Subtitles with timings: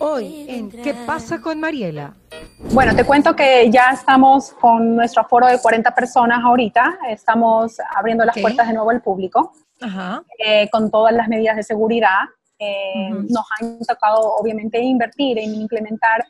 [0.00, 2.14] Hoy en ¿Qué pasa con Mariela?
[2.72, 6.98] Bueno, te cuento que ya estamos con nuestro aforo de 40 personas ahorita.
[7.08, 9.52] Estamos abriendo las puertas de nuevo al público
[10.38, 12.20] eh, con todas las medidas de seguridad.
[12.58, 16.24] Eh, nos han tocado, obviamente, invertir en implementar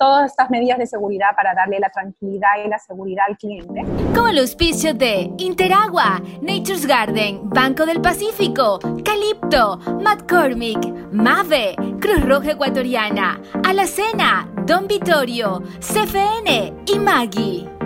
[0.00, 3.84] todas estas medidas de seguridad para darle la tranquilidad y la seguridad al cliente.
[4.14, 12.52] Con el auspicio de Interagua, Nature's Garden, Banco del Pacífico, Calipto, McCormick, Mave, Cruz Roja
[12.52, 17.79] Ecuatoriana, Alacena, Don Vittorio, CFN y Maggie.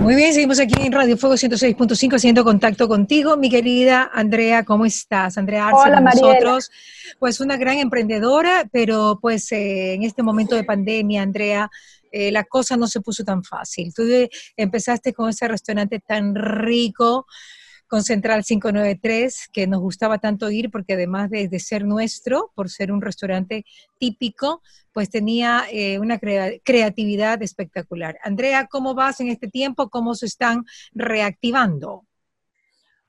[0.00, 4.86] Muy bien, seguimos aquí en Radio Fuego 106.5 haciendo contacto contigo, mi querida Andrea, ¿cómo
[4.86, 5.36] estás?
[5.36, 6.70] Andrea Arce Hola, con nosotros,
[7.18, 11.70] pues una gran emprendedora, pero pues eh, en este momento de pandemia, Andrea,
[12.10, 13.92] eh, la cosa no se puso tan fácil.
[13.94, 14.02] Tú
[14.56, 17.26] empezaste con ese restaurante tan rico,
[17.90, 22.92] con Central 593, que nos gustaba tanto ir porque además de, ser nuestro, por ser
[22.92, 23.64] un restaurante
[23.98, 28.16] típico, pues tenía eh, una creatividad espectacular.
[28.22, 29.90] Andrea, ¿cómo vas en este tiempo?
[29.90, 32.04] ¿Cómo se están reactivando?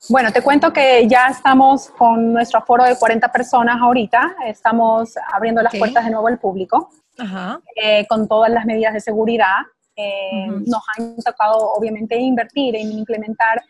[0.08, 5.62] Bueno, te cuento que ya estamos con nuestro aforo de 40 personas ahorita, estamos abriendo
[5.62, 6.90] las puertas de nuevo al público,
[7.76, 9.58] eh, con todas las medidas de seguridad.
[9.94, 13.62] Eh, nos han tocado, obviamente, invertir en implementar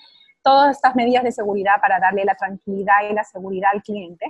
[0.42, 4.26] todas estas medidas de seguridad para darle la tranquilidad y la seguridad al cliente.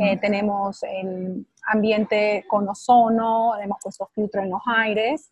[0.00, 5.30] Eh, tenemos el ambiente con ozono, hemos puesto filtro en los aires,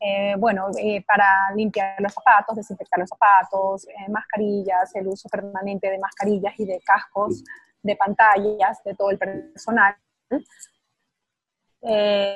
[0.00, 5.98] eh, bueno, eh, para limpiar los zapatos, desinfectar los zapatos, mascarillas, el uso permanente de
[5.98, 7.44] mascarillas y de cascos,
[7.82, 9.94] de pantallas, de todo el personal.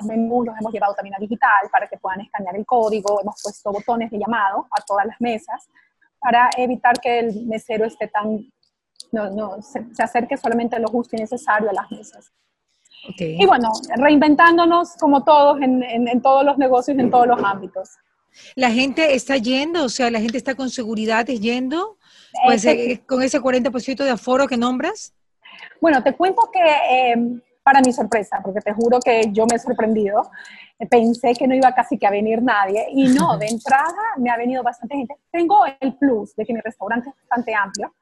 [0.03, 3.72] menús los hemos llevado también a digital para que puedan escanear el código, hemos puesto
[3.72, 5.69] botones de llamado a todas las mesas
[6.27, 8.52] para evitar que el mesero esté tan,
[9.12, 12.32] no, no, se, acerque solamente lo justo y necesario a las mesas.
[13.16, 17.91] Y bueno, reinventándonos como todos en, en, todos los negocios, en todos los ámbitos.
[18.56, 21.97] La gente está yendo, o sea, la gente está con seguridad yendo,
[22.44, 25.15] pues, eh, con ese 40% de aforo que nombras.
[25.81, 26.59] Bueno, te cuento que
[26.91, 30.31] eh, para mi sorpresa, porque te juro que yo me he sorprendido,
[30.88, 34.37] pensé que no iba casi que a venir nadie y no, de entrada me ha
[34.37, 35.16] venido bastante gente.
[35.32, 37.93] Tengo el plus de que mi restaurante es bastante amplio,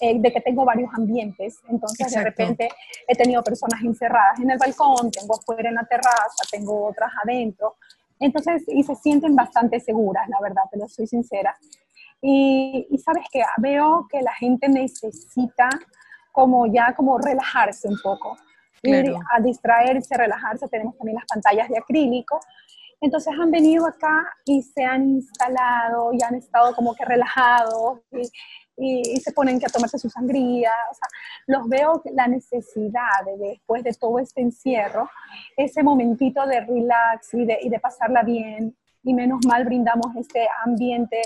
[0.00, 2.70] eh, de que tengo varios ambientes, entonces de repente
[3.06, 7.76] he tenido personas encerradas en el balcón, tengo afuera en la terraza, tengo otras adentro,
[8.18, 11.54] entonces y se sienten bastante seguras, la verdad, te lo soy sincera.
[12.22, 15.68] Y, y sabes que veo que la gente necesita
[16.32, 18.38] como ya como relajarse un poco
[18.82, 20.68] a distraerse, relajarse.
[20.68, 22.40] Tenemos también las pantallas de acrílico.
[23.00, 28.30] Entonces han venido acá y se han instalado y han estado como que relajados y,
[29.20, 30.70] se ponen que a tomarse su sangría.
[30.90, 31.08] O sea,
[31.46, 35.08] los veo la necesidad de, después de todo este encierro,
[35.56, 38.76] ese momentito de relax y de, y de pasarla bien.
[39.02, 41.20] Y menos mal brindamos este ambiente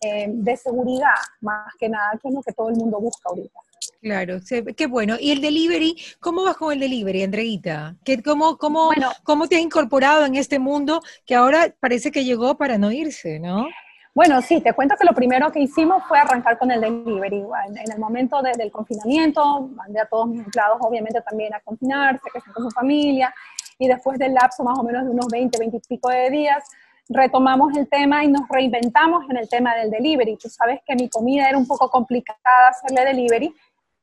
[0.00, 3.58] eh, de seguridad, más que nada, que es lo que todo el mundo busca ahorita.
[4.00, 4.38] Claro,
[4.76, 5.16] qué bueno.
[5.18, 5.96] ¿Y el delivery?
[6.20, 7.96] ¿Cómo vas con el delivery, Andreita?
[8.04, 8.90] ¿Qué, cómo, cómo,
[9.22, 13.38] ¿Cómo te has incorporado en este mundo que ahora parece que llegó para no irse,
[13.38, 13.66] no?
[14.14, 17.42] Bueno, sí, te cuento que lo primero que hicimos fue arrancar con el delivery.
[17.66, 22.38] En, el momento del confinamiento, mandé a todos mis empleados, obviamente, también a confinarse, que
[22.38, 23.34] estén con su familia,
[23.76, 26.62] y después del lapso más o menos de unos 20, 20 y pico de días,
[27.08, 30.36] retomamos el tema y nos reinventamos en el tema del delivery.
[30.36, 33.52] Tú sabes que mi comida era un poco complicada hacerle delivery,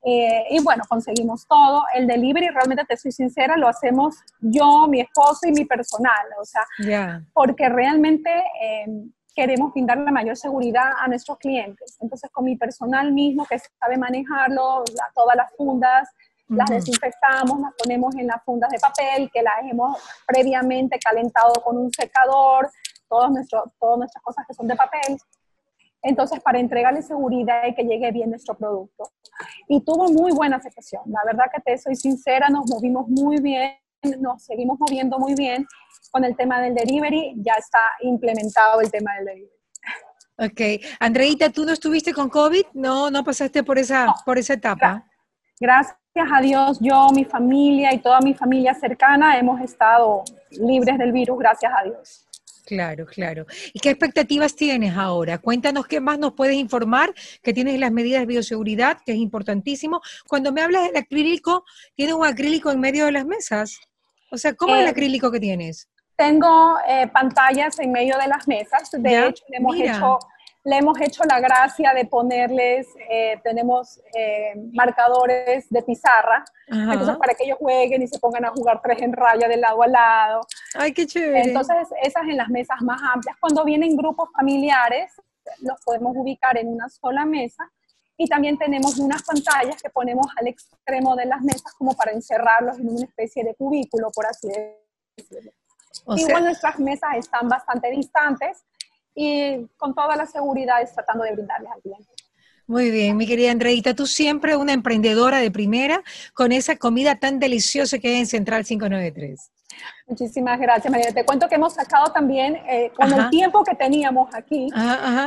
[0.04, 1.84] eh, y bueno, conseguimos todo.
[1.94, 6.26] El delivery, realmente te soy sincera, lo hacemos yo, mi esposo y mi personal.
[6.40, 6.64] O sea,
[7.34, 8.32] porque realmente
[8.62, 8.86] eh,
[9.36, 11.98] queremos brindar la mayor seguridad a nuestros clientes.
[12.02, 16.10] Entonces, con mi personal mismo que sabe manejarlo, todas las fundas,
[16.48, 19.98] las desinfectamos, las ponemos en las fundas de papel que las hemos
[20.28, 22.70] previamente calentado con un secador,
[23.08, 23.64] todas nuestras
[24.22, 25.18] cosas que son de papel.
[26.04, 29.12] Entonces, para entregarle seguridad y que llegue bien nuestro producto.
[29.68, 31.04] Y tuvo muy buena aceptación.
[31.06, 33.74] La verdad que te soy sincera, nos movimos muy bien,
[34.20, 35.66] nos seguimos moviendo muy bien
[36.12, 37.36] con el tema del delivery.
[37.38, 39.62] Ya está implementado el tema del delivery.
[40.38, 40.84] Ok.
[41.00, 42.66] Andreita, ¿tú no estuviste con COVID?
[42.74, 45.06] No, no pasaste por esa, por esa etapa.
[45.60, 51.12] Gracias a Dios, yo, mi familia y toda mi familia cercana hemos estado libres del
[51.12, 52.28] virus, gracias a Dios.
[52.66, 53.46] Claro, claro.
[53.74, 55.40] ¿Y qué expectativas tienes ahora?
[55.40, 60.02] Cuéntanos qué más nos puedes informar, que tienes las medidas de bioseguridad, que es importantísimo.
[60.28, 61.66] Cuando me hablas del acrílico,
[61.96, 63.80] ¿tienes un acrílico en medio de las mesas?
[64.32, 65.90] O sea, ¿cómo es el eh, acrílico que tienes?
[66.16, 68.90] Tengo eh, pantallas en medio de las mesas.
[68.92, 70.20] De hecho, hemos hecho
[70.64, 77.34] le hemos hecho la gracia de ponerles, eh, tenemos eh, marcadores de pizarra, entonces para
[77.34, 80.42] que ellos jueguen y se pongan a jugar tres en raya de lado a lado.
[80.76, 81.42] Ay, qué chévere.
[81.42, 83.36] Entonces, esas en las mesas más amplias.
[83.40, 85.12] Cuando vienen grupos familiares,
[85.62, 87.70] los podemos ubicar en una sola mesa.
[88.18, 92.78] Y también tenemos unas pantallas que ponemos al extremo de las mesas como para encerrarlos
[92.78, 94.48] en una especie de cubículo, por así
[95.18, 95.52] decirlo.
[96.16, 98.64] Igual nuestras mesas están bastante distantes,
[99.16, 102.12] y con toda la seguridad tratando de brindarles al cliente.
[102.68, 106.04] Muy bien, mi querida Andreita, tú siempre una emprendedora de primera
[106.34, 109.52] con esa comida tan deliciosa que hay en Central 593.
[110.08, 111.12] Muchísimas gracias, María.
[111.12, 114.70] Te cuento que hemos sacado también, eh, con el tiempo que teníamos aquí,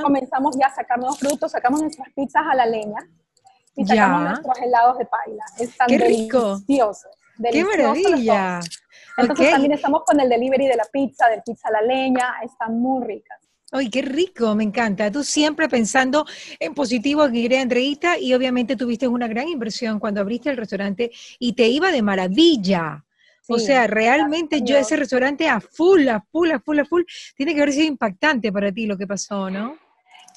[0.02, 3.06] comenzamos ya a sacar nuevos productos, sacamos nuestras pizzas a la leña
[3.76, 5.44] y sacamos nuestros helados de paila.
[5.58, 6.60] Están ¡Qué rico!
[6.66, 7.08] Delicioso,
[7.50, 8.60] ¡Qué maravilla!
[9.16, 12.78] Entonces también estamos con el delivery de la pizza, del pizza a la leña, están
[12.80, 13.38] muy ricas.
[13.76, 15.10] Ay, qué rico, me encanta.
[15.10, 16.24] Tú siempre pensando
[16.60, 21.10] en positivo, querida Andreita, y obviamente tuviste una gran inversión cuando abriste el restaurante
[21.40, 23.04] y te iba de maravilla.
[23.48, 27.02] o sea, realmente yo ese restaurante a full, a full, a full, a full,
[27.36, 29.76] tiene que haber sido impactante para ti lo que pasó, ¿no?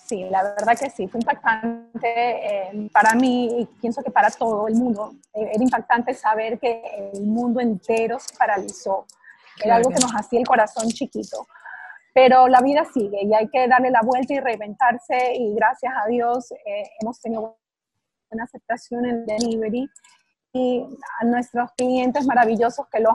[0.04, 4.68] Sí, la verdad que sí, fue impactante eh, para mí y pienso que para todo
[4.68, 5.13] el mundo.
[5.36, 6.81] Eh, era impactante saber que
[7.13, 9.06] el mundo entero se paralizó.
[9.63, 11.45] Era algo que nos hacía el corazón chiquito
[12.18, 16.08] pero la vida sigue y hay que darle la vuelta y reinventarse y gracias a
[16.08, 17.60] Dios eh, hemos tenido
[18.31, 19.88] una aceptación en el delivery
[20.52, 20.84] y
[21.22, 23.14] a nuestros clientes maravillosos que los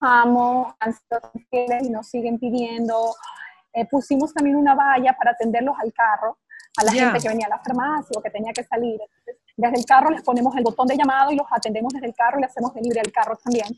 [0.00, 1.20] amo, han sido
[1.50, 3.14] fieles y nos siguen pidiendo.
[3.72, 6.38] Eh, pusimos también una valla para atenderlos al carro,
[6.78, 8.98] a la gente que venía a la farmacia o que tenía que salir.
[9.56, 12.38] desde el carro les ponemos el botón de llamado y los atendemos desde el carro
[12.38, 13.68] y le hacemos delivery al carro también.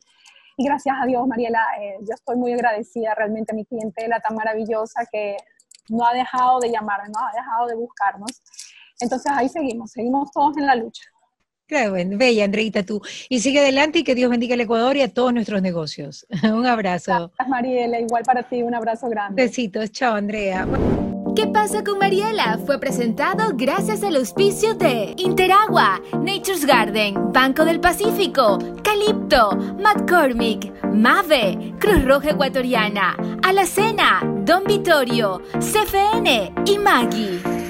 [0.56, 4.37] Y gracias a Dios, Mariela, eh, yo estoy muy agradecida realmente a mi clientela tan
[4.37, 5.37] maravillosa que
[5.88, 8.43] no ha dejado de llamarnos, no ha dejado de buscarnos.
[9.00, 11.02] Entonces ahí seguimos, seguimos todos en la lucha.
[11.66, 13.00] Claro, bella, Andreita, tú.
[13.31, 16.26] Y sigue adelante y que Dios bendiga el Ecuador y a todos nuestros negocios.
[16.44, 17.12] un abrazo.
[17.12, 17.98] Gracias, Mariela.
[17.98, 19.43] Igual para ti, un abrazo grande.
[19.43, 19.90] Besitos.
[19.90, 20.66] Chao, Andrea.
[21.34, 22.58] ¿Qué pasa con Mariela?
[22.67, 31.75] Fue presentado gracias al auspicio de Interagua, Nature's Garden, Banco del Pacífico, Calipto, McCormick, Mave,
[31.79, 37.62] Cruz Roja Ecuatoriana, Alacena, Don Vittorio, CFN y Maggie.